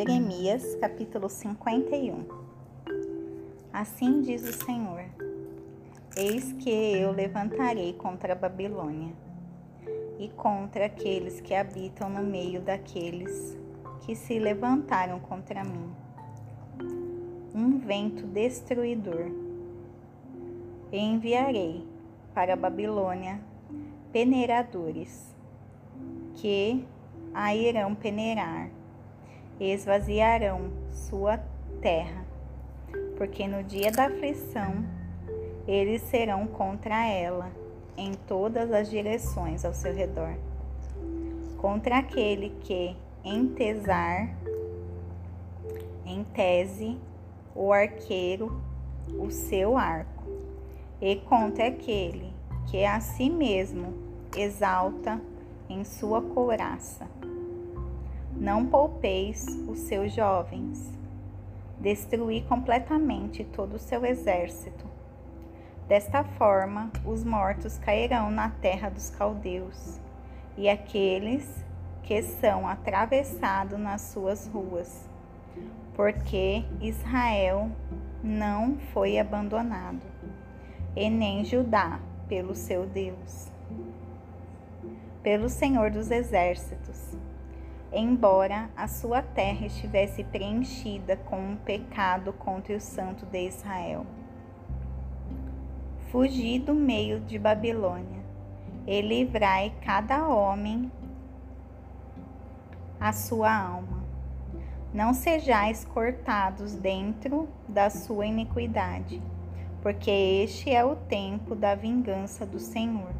[0.00, 2.24] Jeremias capítulo 51
[3.70, 5.04] Assim diz o Senhor:
[6.16, 9.12] Eis que eu levantarei contra a Babilônia
[10.18, 13.58] e contra aqueles que habitam no meio daqueles
[14.00, 15.92] que se levantaram contra mim
[17.54, 19.30] um vento destruidor.
[20.90, 21.86] Enviarei
[22.32, 23.38] para a Babilônia
[24.10, 25.36] peneiradores
[26.36, 26.86] que
[27.34, 28.79] a irão peneirar
[29.60, 31.38] esvaziarão sua
[31.80, 32.24] terra,
[33.16, 34.84] porque no dia da aflição
[35.68, 37.50] eles serão contra ela
[37.96, 40.34] em todas as direções ao seu redor.
[41.58, 44.34] Contra aquele que entesar,
[46.06, 46.98] em tese,
[47.54, 48.60] o arqueiro
[49.18, 50.24] o seu arco,
[51.00, 52.32] e contra aquele
[52.70, 53.94] que a si mesmo
[54.36, 55.20] exalta
[55.68, 57.06] em sua couraça
[58.40, 60.98] não poupeis os seus jovens.
[61.78, 64.86] Destruí completamente todo o seu exército.
[65.86, 70.00] Desta forma, os mortos cairão na terra dos caldeus,
[70.56, 71.64] e aqueles
[72.02, 75.06] que são atravessados nas suas ruas,
[75.94, 77.70] porque Israel
[78.22, 80.00] não foi abandonado,
[80.96, 83.48] e nem Judá pelo seu Deus.
[85.22, 87.18] Pelo Senhor dos Exércitos,
[87.92, 94.06] embora a sua terra estivesse preenchida com um pecado contra o santo de Israel.
[96.10, 98.20] Fugi do meio de Babilônia
[98.86, 100.90] e livrai cada homem
[102.98, 104.04] a sua alma.
[104.92, 109.22] Não sejais cortados dentro da sua iniquidade,
[109.82, 113.14] porque este é o tempo da vingança do Senhor.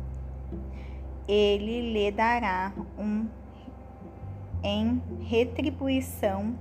[1.28, 3.28] Ele lhe dará um
[4.62, 6.54] em retribuição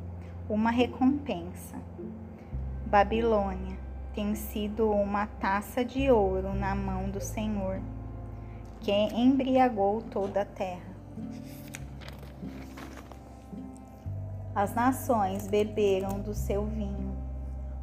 [0.50, 1.78] uma recompensa.
[2.85, 3.78] Babilônia
[4.16, 7.79] tem sido uma taça de ouro na mão do Senhor,
[8.79, 10.90] que embriagou toda a terra.
[14.56, 17.16] As nações beberam do seu vinho,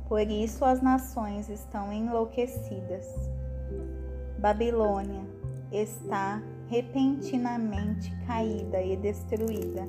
[0.09, 3.07] por isso as nações estão enlouquecidas.
[4.39, 5.23] Babilônia
[5.73, 9.87] está repentinamente caída e destruída.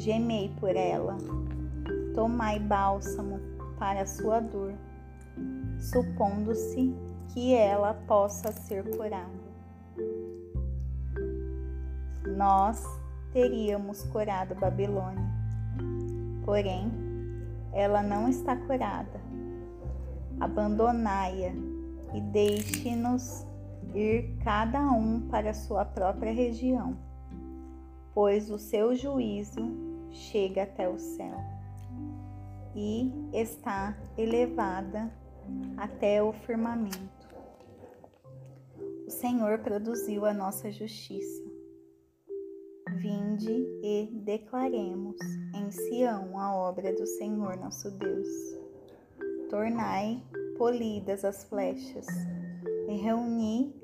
[0.00, 1.18] Gemei por ela,
[2.14, 3.38] tomai bálsamo
[3.78, 4.72] para sua dor,
[5.78, 6.96] supondo-se
[7.28, 9.28] que ela possa ser curada.
[12.34, 12.82] Nós
[13.34, 15.22] teríamos curado Babilônia,
[16.46, 16.90] porém,
[17.70, 19.20] ela não está curada.
[20.40, 21.52] Abandonai-a
[22.16, 23.46] e deixe-nos
[23.94, 26.96] ir cada um para sua própria região,
[28.14, 29.79] pois o seu juízo
[30.12, 31.36] chega até o céu
[32.74, 35.12] e está elevada
[35.76, 37.28] até o firmamento.
[39.06, 41.42] O Senhor produziu a nossa justiça.
[42.96, 45.16] Vinde e declaremos
[45.54, 48.28] em Sião a obra do Senhor nosso Deus.
[49.48, 50.22] Tornai
[50.56, 52.06] polidas as flechas
[52.88, 53.74] e reuni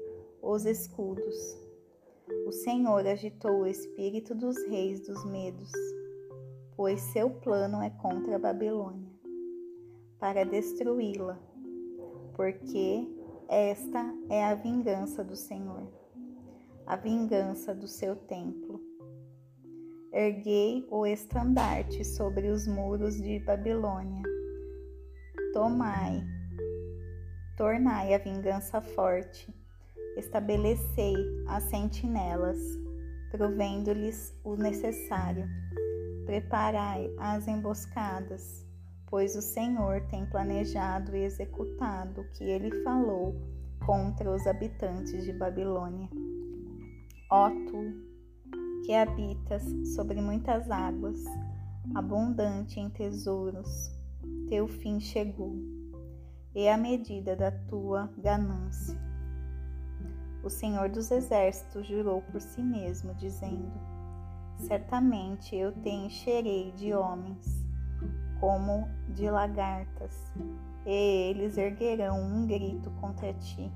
[0.43, 1.58] os escudos.
[2.47, 5.72] O Senhor agitou o espírito dos reis dos medos,
[6.76, 9.10] pois seu plano é contra a Babilônia,
[10.19, 11.38] para destruí-la,
[12.34, 13.09] porque
[13.48, 15.91] esta é a vingança do Senhor,
[16.87, 18.81] a vingança do seu templo.
[20.12, 24.22] Erguei o estandarte sobre os muros de Babilônia.
[25.53, 26.22] Tomai,
[27.56, 29.53] tornai a vingança forte
[30.16, 31.14] estabelecei
[31.47, 32.58] as sentinelas,
[33.31, 35.47] provendo-lhes o necessário.
[36.26, 38.66] Preparai as emboscadas,
[39.06, 43.34] pois o Senhor tem planejado e executado o que ele falou
[43.87, 46.10] contra os habitantes de Babilônia.
[47.31, 48.05] Ó tu,
[48.84, 49.62] que habitas
[49.94, 51.25] sobre muitas águas,
[51.94, 53.90] abundante em tesouros,
[54.49, 55.55] teu fim chegou,
[56.55, 59.06] e a medida da tua ganância
[60.46, 63.72] o Senhor dos Exércitos jurou por si mesmo, dizendo:
[64.58, 67.64] Certamente eu te encherei de homens,
[68.41, 70.32] como de lagartas,
[70.85, 73.70] e eles erguerão um grito contra ti.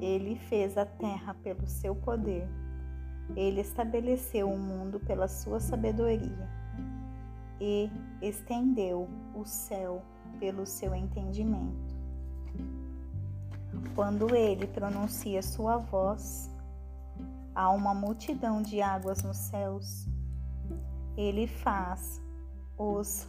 [0.00, 2.48] Ele fez a terra pelo seu poder,
[3.36, 6.48] ele estabeleceu o mundo pela sua sabedoria,
[7.60, 7.90] e
[8.20, 10.02] estendeu o céu
[10.38, 11.94] pelo seu entendimento.
[13.94, 16.51] Quando ele pronuncia sua voz,
[17.54, 20.06] há uma multidão de águas nos céus.
[21.16, 22.22] Ele faz
[22.78, 23.26] os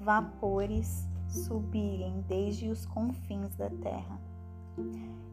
[0.00, 4.20] vapores subirem desde os confins da terra.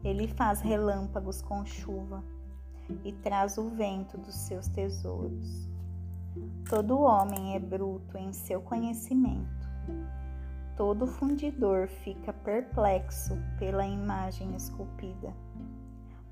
[0.04, 2.22] Ele faz relâmpagos com chuva
[3.04, 5.68] e traz o vento dos seus tesouros.
[6.68, 9.68] Todo homem é bruto em seu conhecimento.
[10.76, 15.34] Todo fundidor fica perplexo pela imagem esculpida,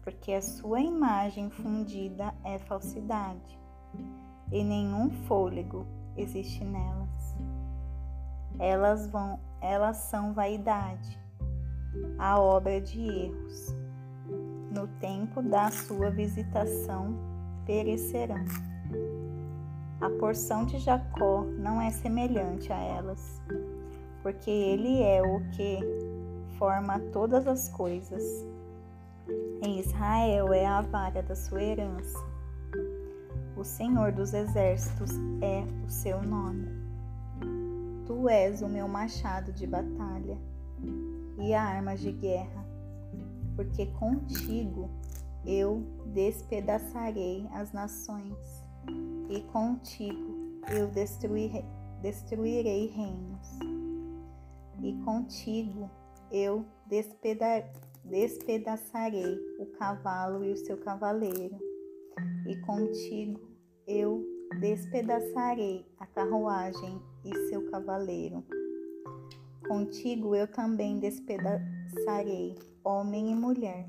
[0.07, 3.59] porque a sua imagem fundida é falsidade,
[4.53, 5.85] e nenhum fôlego
[6.17, 7.37] existe nelas.
[8.57, 11.21] Elas vão, elas são vaidade,
[12.21, 13.75] a obra de erros.
[14.71, 17.17] No tempo da sua visitação
[17.65, 18.45] perecerão.
[20.01, 23.43] A porção de Jacó não é semelhante a elas,
[24.23, 25.81] porque ele é o que
[26.57, 28.23] forma todas as coisas.
[29.63, 32.19] Em Israel é a vara da sua herança.
[33.57, 35.11] O Senhor dos exércitos
[35.41, 36.69] é o seu nome.
[38.07, 40.39] Tu és o meu machado de batalha
[41.39, 42.65] e a arma de guerra,
[43.57, 44.91] porque contigo
[45.45, 48.65] eu despedaçarei as nações,
[49.29, 51.65] e contigo eu destruirei,
[52.03, 53.59] destruirei reinos,
[54.83, 55.91] e contigo
[56.31, 57.65] eu despeda,
[58.11, 61.59] despedaçarei o cavalo e o seu cavaleiro,
[62.47, 63.41] e contigo
[63.87, 64.25] eu
[64.61, 68.45] despedaçarei a carruagem e seu cavaleiro
[69.69, 72.55] Contigo eu também despedaçarei
[72.85, 73.89] homem e mulher,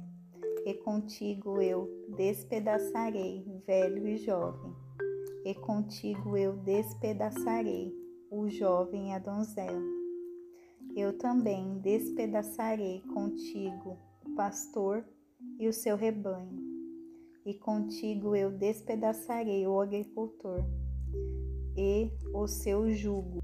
[0.66, 1.88] e contigo eu
[2.18, 4.74] despedaçarei velho e jovem,
[5.46, 7.94] e contigo eu despedaçarei
[8.32, 9.97] o jovem e a donzela.
[11.00, 15.06] Eu também despedaçarei contigo o pastor
[15.60, 16.60] e o seu rebanho,
[17.46, 20.66] e contigo eu despedaçarei o agricultor
[21.78, 23.38] e o seu jugo.